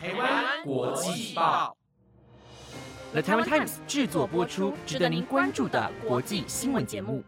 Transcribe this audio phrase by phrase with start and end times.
[0.00, 1.76] 台湾国际报
[3.10, 7.24] ，The Taiwan Times 制作播出，值得您关注的国际新闻节目。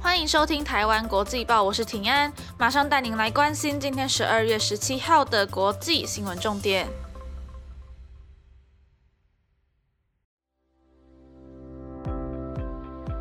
[0.00, 6.86] 欢迎收听台湾国际报，我是庭安，马上带您来关心今天十二月十七号的国际新闻重点。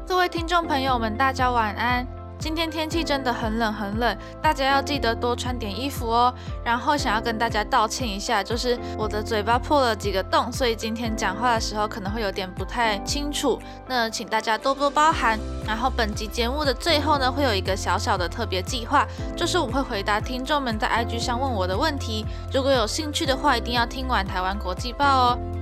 [0.07, 2.16] 各位听众朋友们，大家晚安。
[2.39, 6.33] 今天天气真的很冷很冷，大家要记得多穿点衣服哦。
[6.63, 15.39] 然后想要跟大家道歉一下，就是我的嘴巴破了几个洞，所以今天讲话的时候可能会有点不太清楚，那请大家多多包涵。
[15.65, 22.25] 然后本集节目的最后呢，会有一个小小的特别计划，就是我会回答听众们在 IG 上问我的问题。
[22.53, 25.56] 如果有兴趣的话，一定要听完台湾国际报哦。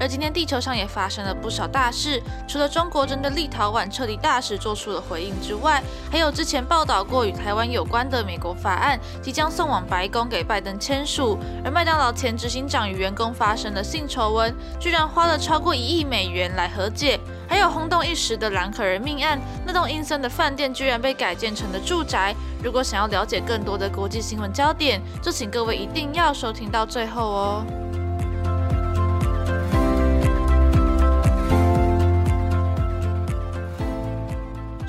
[0.00, 22.34] 而今天地球上也发生了不少大事，除了中国针对立陶宛撤离大使做出了回应之外，还有之前报道过与台湾有关的美国法案即将送往白宫给拜登签署，而麦当劳前执行长与员工发生的性丑闻，居然花了超过一亿美元来和解，还有轰动一时的蓝可儿命案，那栋阴森的饭店居然被改建成了住宅。
[22.64, 27.66] 如果想要了解更多的国际新闻焦点，就请各位一定要收听到最后哦。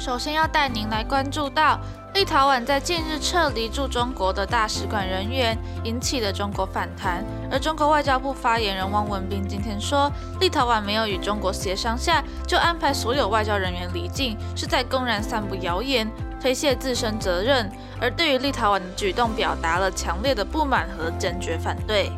[0.01, 1.79] 首先要带您来关注到，
[2.15, 7.23] 立陶宛在近日撤离驻中国的大使馆人员，引起了中国反弹。
[7.51, 16.09] 而中国外交部发言人汪文斌今天说，立陶宛没有与中国协商下就安排所有外交人员离境，是在公然散布谣言，
[16.41, 17.71] 推卸自身责任。
[17.99, 22.11] 而对于立陶宛的举动，表达了强烈的不满和坚决反对。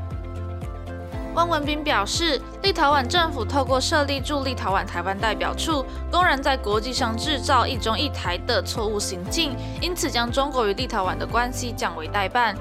[1.35, 12.55] 汪文斌表示，立陶宛政府透过设立驻立陶宛台湾代表处，公然在国际上制造一中一台的错误行径，因此将中国与立陶宛的关系降为代办。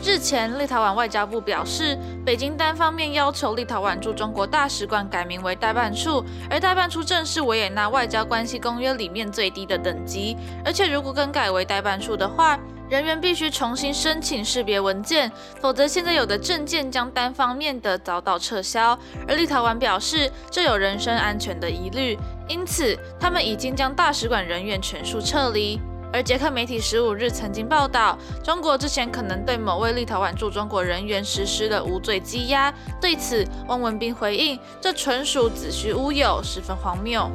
[0.00, 12.56] 日前，立陶宛外交部表示，北京单方面要求立陶宛驻中国大使馆改名为代办处，而代办处正是维也纳外交关系公约里面最低的等级，而且如果更改为代办处的话，
[12.88, 18.98] 人员必须重新申请识别文件，否则现在有的证件将单方面的遭到撤销。
[19.26, 22.18] 而立陶宛表示，这有人身安全的疑虑，
[22.48, 25.78] 因此他们已经将大使馆人员全数撤离。
[26.10, 32.72] 而捷克媒体十五日曾经报道，中国之前可能对某位立陶宛驻中国人员实施了无罪羁押。
[32.98, 37.30] 对此，汪文斌回应：“这纯属子虚乌有，十分荒谬。”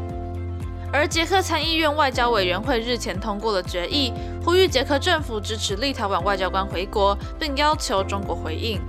[0.94, 4.14] 而捷克参议院外交委员会日前通过了决议，
[4.46, 8.80] 呼吁捷克政府支持立陶宛外交官回国，并要求中国回应。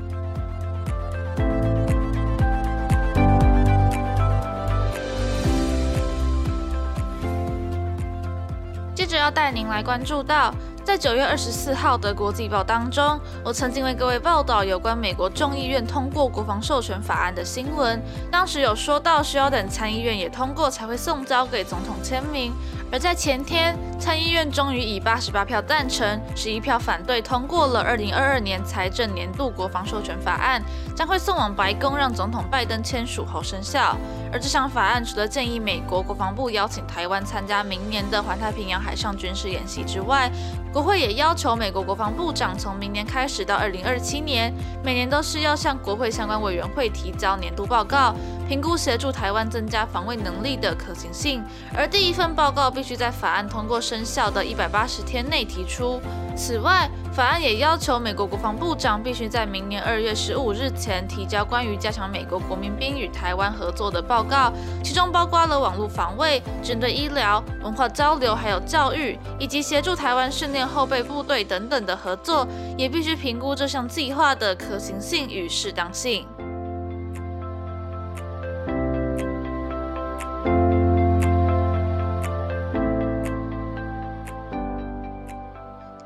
[9.24, 10.54] 要带您来关注到。
[10.84, 17.98] 在九月二十四号的国际报当中，我曾经为各位报道有关美国众议院通过国防授权法案的新闻。
[18.30, 22.52] 当时有说到需要等参议院也通过才会送交给总统签名。
[22.92, 30.62] 而在前天，参议院终于以八十八票赞成、十一票反对通过了二零二二年财政年度国防授权法案，
[30.94, 33.96] 将会送往白宫让总统拜登签署后生效。
[34.34, 40.28] 而这项法案除了建议美国国防部邀请台湾参加明年的环太平洋海上军事演习之外，
[40.72, 44.52] 国会也要求美国国防部长从明年开始到二零二七年，
[44.82, 48.12] 每年都是要向国会相关委员会提交年度报告，
[48.48, 51.40] 评估协助台湾增加防卫能力的可行性。
[51.72, 56.02] 而第一份报告必须在法案通过生效的一百八十天内提出。
[56.36, 64.52] 此外，法案也要求美国国防部长必须在明年二月十五日前提交关于加强美国国民兵与台湾合作的报告，
[64.82, 72.44] 其中包括了网络防卫、针对医疗、文化交流，还有教育，以及协助台湾训练后备部队等等的合作，
[72.76, 76.26] 也必须评估这项计划的可行性与适当性。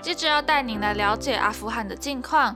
[0.00, 2.54] 接着要带您来了解阿富汗的近况。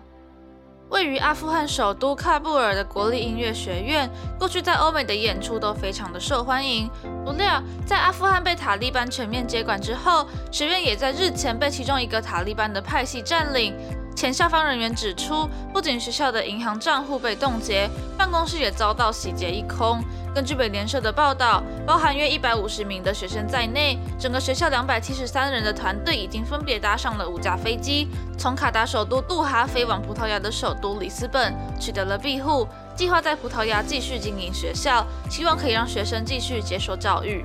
[0.90, 4.08] 位于阿富汗首都喀布尔的国立音乐学院，
[4.38, 6.88] 过去在欧美的演出都非常的受欢迎。
[7.24, 13.74] 不料，在阿富汗被塔利班全面接管之后，学院也在日前被其中一个塔利班的派系占领。
[14.14, 20.04] 前校方人员指出，不仅学校的银行账户被冻结，办公室也遭到洗劫一空。
[20.34, 28.08] 根据美联社的报道，包含约一百五十名的学生在内，整个学校两百七十三人的团队已经分别搭上了五架飞机，
[28.38, 37.44] 从卡达首都杜哈飞往葡萄牙的首都里斯本，取得了庇护，计划在葡萄牙继续经营学校，希望可以让学生继续接受教育。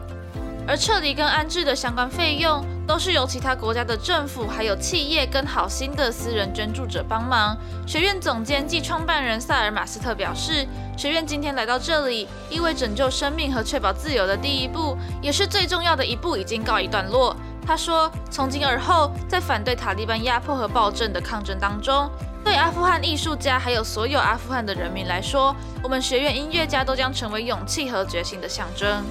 [0.68, 7.56] 而撤离跟安置的相关费用都是由其他国家的政府、还有企业跟好心的私人捐助者帮忙。
[7.88, 10.68] 学院总监暨创办人萨尔马斯特表示，
[10.98, 17.34] 学院今天来到这里，因为拯救生命和确保自由的第一步，也是最重要的一步，已经告一段落。
[17.66, 22.10] 他说，从今而后，在反对塔利班压迫和暴政的抗争当中，
[22.44, 29.04] 对阿富汗艺术家还有所有阿富汗的人民来说，我们学院音乐家都将成为勇气和决心的象征。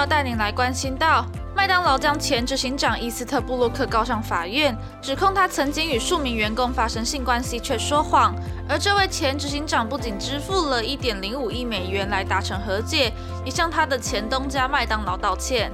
[0.00, 8.34] 要带领来关心到，麦当劳将前执行长伊斯特布洛克告上法院，指控他曾经与数名员工发生性关系却说谎。
[8.66, 13.12] 而这位前执行长不仅支付了一点零五亿美元来达成和解，
[13.44, 15.70] 也向他的前东家麦当劳道歉。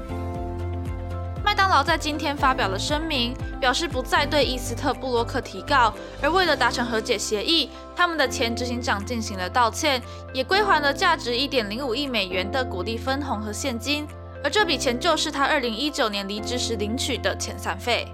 [1.46, 10.02] 麦当劳在今天发表了声明，表示不再对伊斯特布洛克提告，而为了达成和解协议，他们的前执行长进行了道歉，
[10.34, 14.08] 也归还了价值一点零五亿美元的股利分红和现金，
[14.43, 18.12] 而这笔钱就是他二零一九年离职时领取的遣散费。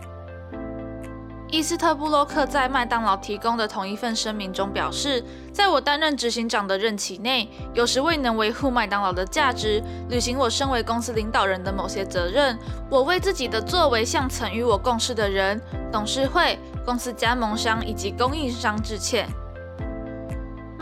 [1.53, 5.23] 伊斯特布洛克在麦当劳提供的同一份声明中表示，
[5.53, 12.59] 在我担任执行长的任期内，有时未能维护麦当劳的价值，履行我身为公司领导人的某些责任。
[12.89, 15.61] 我为自己的作为向曾与我共事的人、
[15.93, 19.29] 董事会、公司加盟商以及供应商致歉。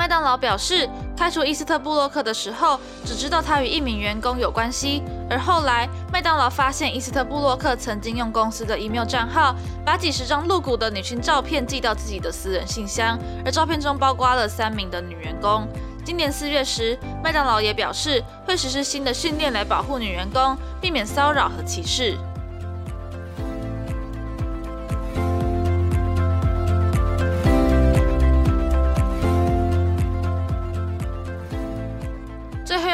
[0.00, 5.02] 麦当劳表示，开除伊斯特布洛克的时候，只知道他与一名员工有关系。
[5.28, 9.54] 而后来，麦当劳发现伊斯特布洛克曾经用公司的 email 账号，
[9.84, 15.68] 把几十张露骨的女性照片寄到自己的私人信箱，而照片中包括了三名的女员工。
[16.02, 22.16] 今年四月时，麦当劳也表示会实施新的训练来保护女员工，避免骚扰和歧视。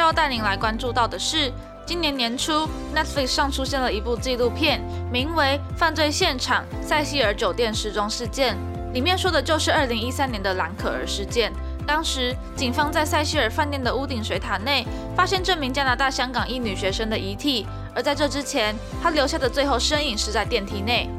[0.07, 1.51] 要带您来关注到的是，
[1.85, 2.65] 今年年初
[2.95, 4.81] Netflix 上出现了一部纪录片，
[5.11, 8.55] 名为《犯罪现场：塞西尔酒店失踪事件》，
[8.93, 11.51] 里面说的就是2013年的兰可儿事件。
[11.85, 21.09] 当时警方在塞西尔饭店的屋顶水塔内发现这名加拿大香港一女学生的遗体，而在这之前，她留下的最后身影是在电梯内。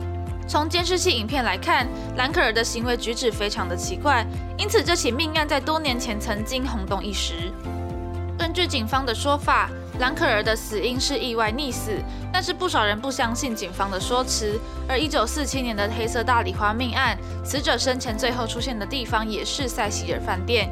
[0.48, 1.86] 从监视器影片来看，
[2.16, 4.24] 兰可儿的行为举止非常的奇怪，
[4.56, 7.52] 因此这起命案在多年前曾经轰动一时。
[8.38, 9.68] 根据警方的说法，
[9.98, 11.90] 兰可儿的死因是意外溺死，
[12.32, 14.58] 但是不少人不相信警方的说辞。
[14.88, 20.70] 而1947年的黑色大礼花命案，死者生前最后出现的地方也是塞西尔饭店。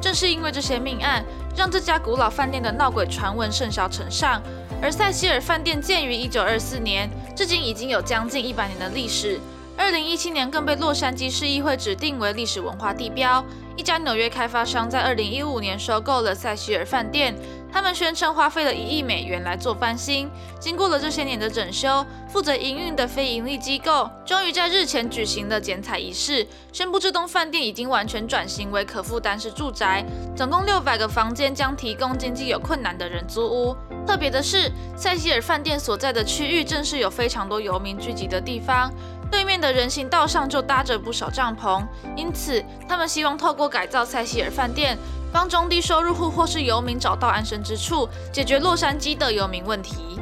[0.00, 1.22] 正是因为这些命案，
[1.54, 4.40] 让这家古老饭店的闹鬼传闻甚嚣尘上。
[4.80, 9.38] 而塞西尔饭店建于1924年，至今已经有将近一百年的历史。
[9.76, 13.44] 2017年更被洛杉矶市议会指定为历史文化地标。
[13.78, 17.32] 一家纽约开发商在二零一五年收购了塞西尔饭店，
[17.72, 20.28] 他们宣称花费了一亿美元来做翻新。
[20.58, 30.04] 经过了这些年的整修，负责营运的非盈利机构终于在日前举行了剪彩仪式，宣布这栋饭店已经完全转型为可负担式住宅，
[30.34, 33.76] 总共六百个房间将提供经济有困难的人租屋。
[34.04, 38.92] 特别的是，塞西尔饭店所在的区域正是有非常多游民聚集的地方。
[39.30, 41.86] 对面的人行道上就搭着不少帐篷，
[42.16, 44.96] 因此他们希望透过改造塞西尔饭店，
[45.32, 50.18] 帮中低收入户或是游民找到安身之处，解决洛杉矶的游民问题。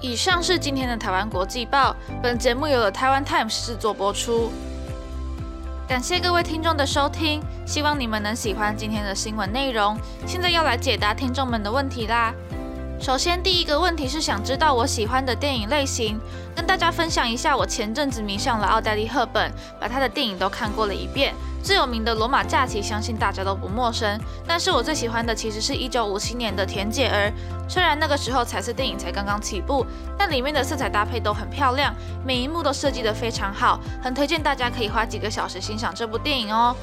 [0.00, 4.50] 以上是今天的台湾国际报，本节目由了台湾 Times 制作播出。
[5.88, 9.96] 感谢各位听众的收听，希望你们能喜欢今天的新闻内容。
[10.26, 12.32] 现在要来解答听众们的问题啦。
[12.98, 16.18] 首先，第一个问题是想知道我喜欢的电影类型，
[16.56, 17.56] 跟大家分享一下。
[17.56, 21.34] 我前阵子迷上了奥黛丽·赫本，把她的电影都看过了一遍。
[21.62, 24.18] 最有名的《罗马假期》，相信大家都不陌生。
[24.46, 27.28] 但是我最喜欢的其实是一九五七年的《甜姐儿》。
[27.68, 29.86] 虽然那个时候彩色电影才刚刚起步，
[30.18, 36.74] 但里面的色彩搭配都很漂亮，每一幕都设计得非常好，很推荐大家可以花几个小时欣赏这部电影哦。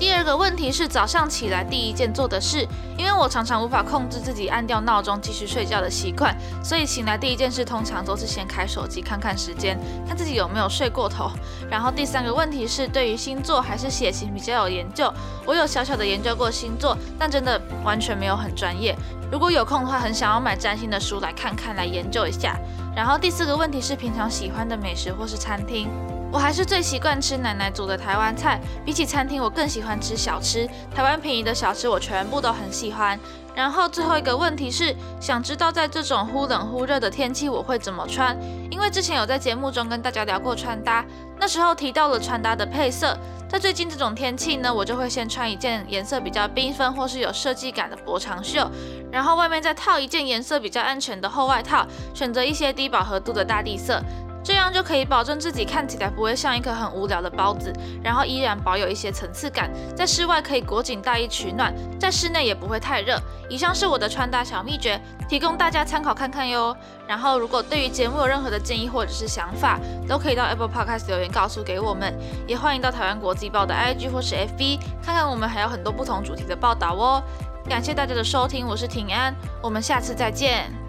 [0.00, 2.66] 第二个问题是早上起来第一件做的事，
[2.96, 9.78] 因为我常常无法控制自己按掉闹钟继续睡觉的习惯，所以醒来第一件事通常都是先开手机看看时间，
[10.08, 11.30] 看自己有没有睡过头。
[11.70, 15.12] 然后第三个问题是对于星座还是血型比较有研究，
[15.44, 18.96] 我有小小的研究过星座，但真的完全没有很专业。
[19.30, 22.58] 如果有空的话，很想要买占星的书来看看，来研究一下。
[22.96, 25.90] 然后第四个问题是平常喜欢的美食或是餐厅。
[26.32, 30.68] 我还是最习惯吃奶奶煮的台湾菜，比起餐厅，我更喜欢吃小吃。
[30.94, 33.18] 台湾便宜的小吃，我全部都很喜欢。
[33.52, 38.36] 然后最后一个问题是，想知道在这种忽冷忽热的天气，我会怎么穿？
[38.70, 41.04] 因为之前有在节目中跟大家聊过穿搭，
[41.36, 43.18] 那时候提到了穿搭的配色。
[43.48, 48.70] 在最近这种天气呢，我就会先穿一件颜色比较缤纷或是有设计感的薄长袖，
[49.10, 51.84] 然后外面再套一件颜色比较安全的厚外套，
[52.14, 54.00] 选择一些低饱和度的大地色。
[54.42, 59.70] 这样就可以保证自己看起来不会像一颗很无聊的包子，然后依然保有一些层次感。
[59.94, 63.20] 在室外可以裹紧大衣取暖，在室内也不会太热。
[63.48, 66.74] 以上是我的穿搭小秘诀，提供大家参考看看哟。
[67.06, 69.78] 然后如果对于节目有任何的建议或者是想法，
[70.08, 72.14] 都可以到 Apple Podcast 留言告诉给我们，
[72.46, 77.22] 也欢迎到台湾国际报的 IG 或是 FB 看看我们还有很多不同主题的报道哦。
[77.68, 80.79] 感谢大家的收听，我是庭安，我们下次再见。